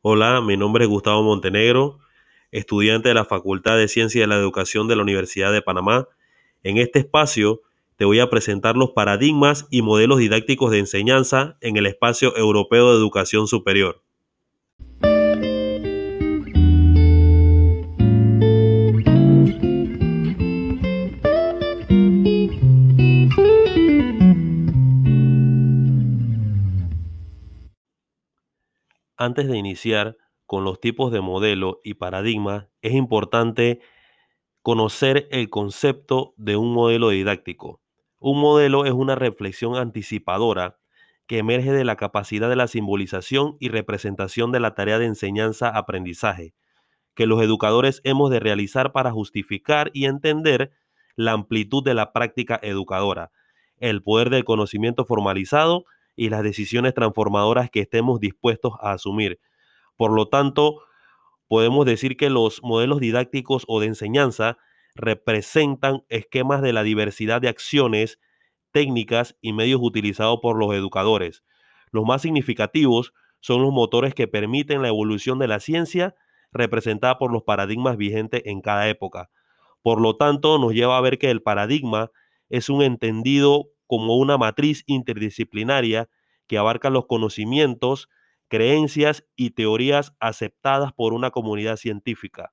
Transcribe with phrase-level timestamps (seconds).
[0.00, 1.98] Hola, mi nombre es Gustavo Montenegro,
[2.52, 6.06] estudiante de la Facultad de Ciencia de la Educación de la Universidad de Panamá.
[6.62, 7.62] En este espacio
[7.96, 12.92] te voy a presentar los paradigmas y modelos didácticos de enseñanza en el espacio europeo
[12.92, 14.04] de educación superior.
[29.28, 30.16] Antes de iniciar
[30.46, 33.78] con los tipos de modelo y paradigma, es importante
[34.62, 37.82] conocer el concepto de un modelo didáctico.
[38.20, 40.78] Un modelo es una reflexión anticipadora
[41.26, 46.54] que emerge de la capacidad de la simbolización y representación de la tarea de enseñanza-aprendizaje,
[47.14, 50.72] que los educadores hemos de realizar para justificar y entender
[51.16, 53.30] la amplitud de la práctica educadora,
[53.76, 55.84] el poder del conocimiento formalizado
[56.18, 59.38] y las decisiones transformadoras que estemos dispuestos a asumir.
[59.96, 60.82] Por lo tanto,
[61.46, 64.58] podemos decir que los modelos didácticos o de enseñanza
[64.96, 68.18] representan esquemas de la diversidad de acciones,
[68.72, 71.44] técnicas y medios utilizados por los educadores.
[71.92, 76.16] Los más significativos son los motores que permiten la evolución de la ciencia
[76.50, 79.30] representada por los paradigmas vigentes en cada época.
[79.82, 82.10] Por lo tanto, nos lleva a ver que el paradigma
[82.48, 86.08] es un entendido como una matriz interdisciplinaria
[86.46, 88.08] que abarca los conocimientos,
[88.46, 92.52] creencias y teorías aceptadas por una comunidad científica.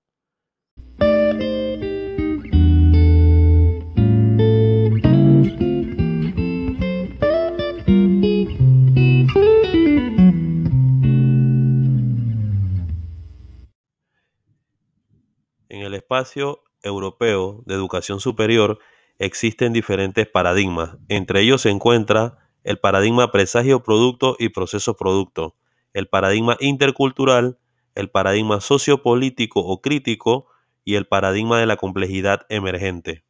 [15.69, 18.80] En el espacio europeo de educación superior
[19.19, 20.97] existen diferentes paradigmas.
[21.09, 25.55] Entre ellos se encuentra el paradigma presagio-producto y proceso-producto,
[25.94, 27.59] el paradigma intercultural,
[27.94, 30.47] el paradigma sociopolítico o crítico
[30.83, 33.23] y el paradigma de la complejidad emergente.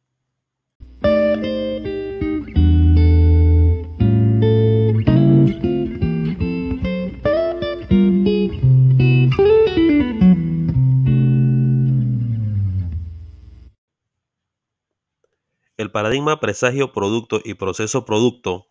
[15.96, 18.66] Paradigma presagio, producto y proceso producto.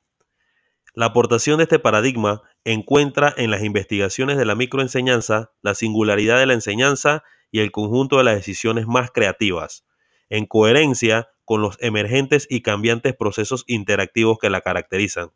[0.94, 6.46] La aportación de este paradigma encuentra en las investigaciones de la microenseñanza la singularidad de
[6.46, 9.88] la enseñanza y el conjunto de las decisiones más creativas,
[10.30, 15.32] en coherencia con los emergentes y cambiantes procesos interactivos que la caracterizan.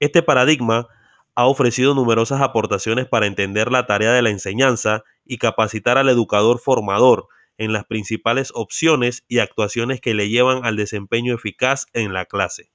[0.00, 0.88] Este paradigma
[1.34, 6.58] ha ofrecido numerosas aportaciones para entender la tarea de la enseñanza y capacitar al educador
[6.58, 12.26] formador en las principales opciones y actuaciones que le llevan al desempeño eficaz en la
[12.26, 12.70] clase.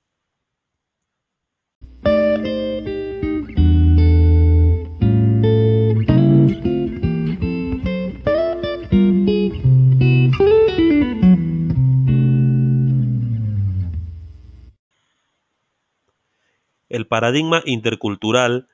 [16.90, 18.68] El paradigma intercultural,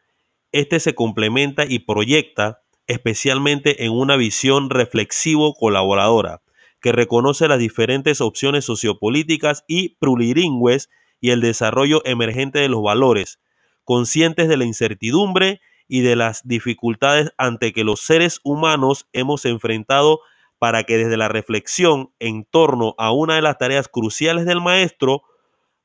[0.54, 6.42] este se complementa y proyecta especialmente en una visión reflexivo-colaboradora,
[6.82, 13.40] que reconoce las diferentes opciones sociopolíticas y plurilingües y el desarrollo emergente de los valores,
[13.84, 20.20] conscientes de la incertidumbre y de las dificultades ante que los seres humanos hemos enfrentado
[20.60, 25.24] para que desde la reflexión en torno a una de las tareas cruciales del maestro,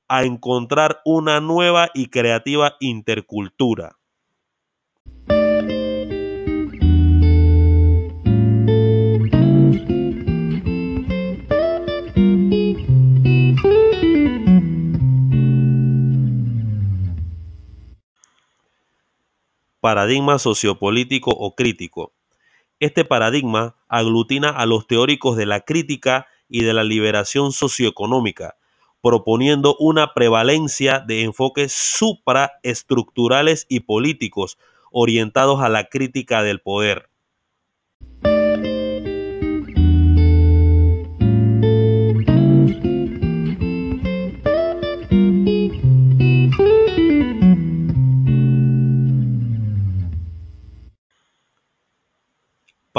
[0.09, 4.00] a encontrar una nueva y creativa intercultura.
[19.81, 22.13] Paradigma sociopolítico o crítico.
[22.79, 28.57] Este paradigma aglutina a los teóricos de la crítica y de la liberación socioeconómica,
[29.03, 34.59] proponiendo una prevalencia de enfoques supraestructurales y políticos
[34.91, 37.10] orientados a la crítica del poder.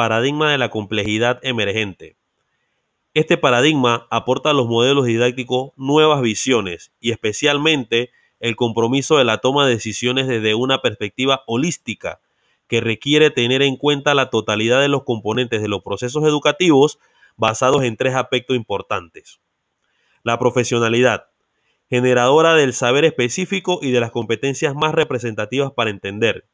[0.02, 2.18] Paradigma de la complejidad emergente.
[3.14, 8.10] Este paradigma aporta a los modelos didácticos nuevas visiones y especialmente
[8.40, 12.20] el compromiso de la toma de decisiones desde una perspectiva holística
[12.68, 16.98] que requiere tener en cuenta la totalidad de los componentes de los procesos educativos
[17.38, 19.40] basados en tres aspectos importantes.
[20.24, 21.28] La profesionalidad,
[21.92, 26.48] generadora del saber específico y de las competencias más representativas para entender.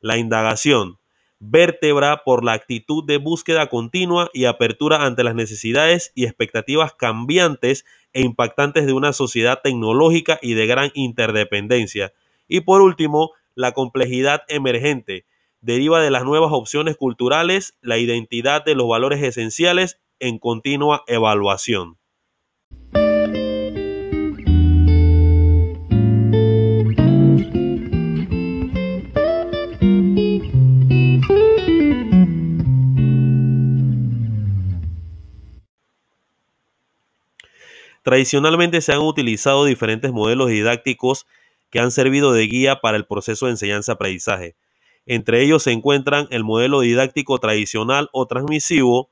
[0.00, 0.98] La indagación,
[1.44, 7.84] vértebra por la actitud de búsqueda continua y apertura ante las necesidades y expectativas cambiantes
[8.12, 12.12] e impactantes de una sociedad tecnológica y de gran interdependencia.
[12.46, 15.26] Y por último, la complejidad emergente
[15.60, 21.98] deriva de las nuevas opciones culturales, la identidad de los valores esenciales en continua evaluación.
[38.12, 41.26] Tradicionalmente se han utilizado diferentes modelos didácticos
[41.70, 44.54] que han servido de guía para el proceso de enseñanza-aprendizaje.
[45.06, 49.10] Entre ellos se encuentran el modelo didáctico tradicional o transmisivo,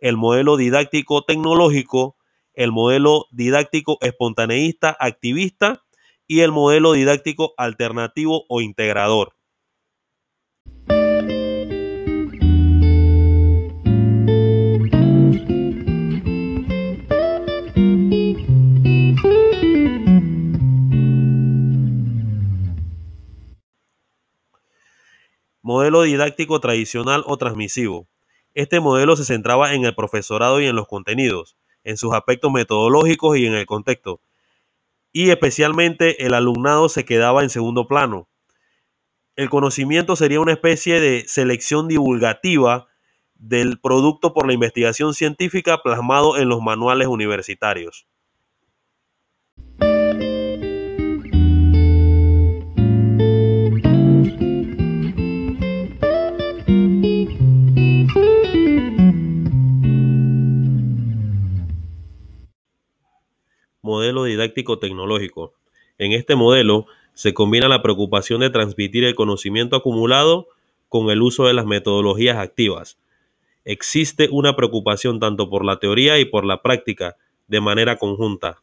[0.00, 2.18] el modelo didáctico tecnológico,
[2.52, 5.82] el modelo didáctico espontaneísta activista
[6.26, 9.34] y el modelo didáctico alternativo o integrador.
[26.00, 28.08] Didáctico tradicional o transmisivo.
[28.54, 33.36] Este modelo se centraba en el profesorado y en los contenidos, en sus aspectos metodológicos
[33.36, 34.22] y en el contexto.
[35.12, 38.30] Y especialmente el alumnado se quedaba en segundo plano.
[39.36, 42.88] El conocimiento sería una especie de selección divulgativa
[43.34, 48.06] del producto por la investigación científica plasmado en los manuales universitarios.
[64.48, 65.54] Tecnológico.
[65.98, 70.48] En este modelo se combina la preocupación de transmitir el conocimiento acumulado
[70.88, 72.98] con el uso de las metodologías activas.
[73.64, 77.16] Existe una preocupación tanto por la teoría y por la práctica
[77.46, 78.62] de manera conjunta.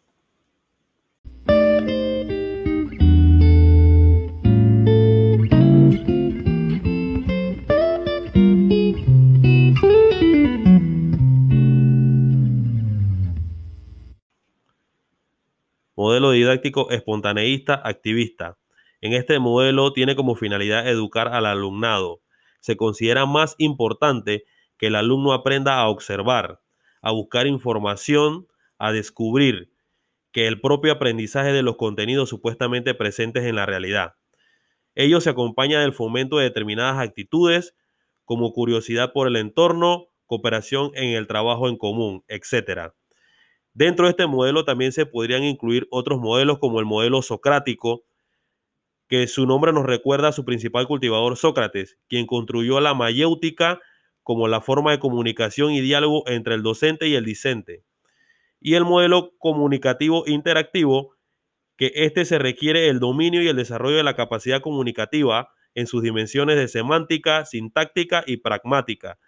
[16.00, 18.58] Modelo didáctico espontaneísta activista.
[19.02, 22.22] En este modelo tiene como finalidad educar al alumnado.
[22.62, 24.46] Se considera más importante
[24.78, 26.62] que el alumno aprenda a observar,
[27.02, 28.48] a buscar información,
[28.78, 29.74] a descubrir,
[30.32, 34.14] que el propio aprendizaje de los contenidos supuestamente presentes en la realidad.
[34.96, 37.76] Ello se acompaña del fomento de determinadas actitudes
[38.24, 42.94] como curiosidad por el entorno, cooperación en el trabajo en común, etc.
[43.80, 48.04] Dentro de este modelo también se podrían incluir otros modelos como el modelo socrático,
[49.08, 53.80] que su nombre nos recuerda a su principal cultivador Sócrates, quien construyó la mayéutica
[54.22, 57.86] como la forma de comunicación y diálogo entre el docente y el discente.
[58.60, 61.16] Y el modelo comunicativo interactivo,
[61.78, 66.04] que este se requiere el dominio y el desarrollo de la capacidad comunicativa en sus
[66.04, 69.20] dimensiones de semántica, sintáctica y pragmática,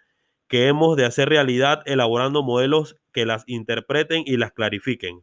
[0.52, 5.22] que hemos de hacer realidad elaborando modelos que las interpreten y las clarifiquen.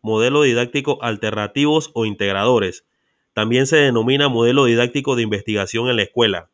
[0.00, 2.86] Modelo didáctico alternativos o integradores.
[3.34, 6.48] También se denomina modelo didáctico de investigación en la escuela.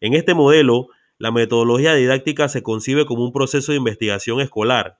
[0.00, 0.88] En este modelo,
[1.22, 4.98] la metodología didáctica se concibe como un proceso de investigación escolar,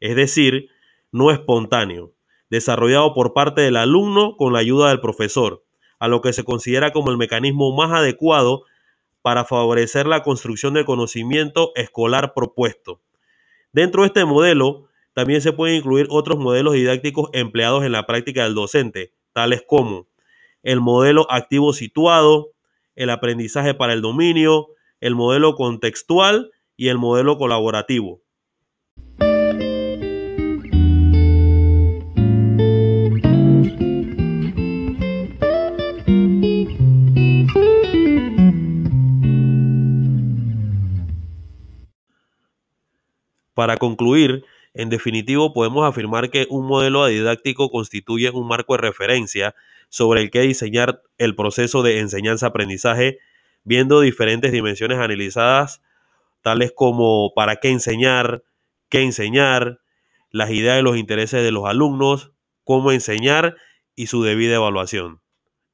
[0.00, 0.70] es decir,
[1.12, 2.14] no espontáneo,
[2.48, 5.66] desarrollado por parte del alumno con la ayuda del profesor,
[5.98, 8.62] a lo que se considera como el mecanismo más adecuado
[9.20, 13.02] para favorecer la construcción del conocimiento escolar propuesto.
[13.70, 18.44] Dentro de este modelo, también se pueden incluir otros modelos didácticos empleados en la práctica
[18.44, 20.06] del docente, tales como
[20.62, 22.52] el modelo activo situado,
[22.96, 24.68] el aprendizaje para el dominio,
[25.00, 28.22] el modelo contextual y el modelo colaborativo.
[43.58, 49.56] Para concluir, en definitivo podemos afirmar que un modelo didáctico constituye un marco de referencia
[49.88, 53.18] sobre el que diseñar el proceso de enseñanza-aprendizaje
[53.68, 55.82] viendo diferentes dimensiones analizadas,
[56.42, 58.42] tales como para qué enseñar,
[58.88, 59.80] qué enseñar,
[60.30, 62.32] las ideas y los intereses de los alumnos,
[62.64, 63.56] cómo enseñar
[63.94, 65.20] y su debida evaluación.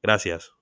[0.03, 0.54] Gracias.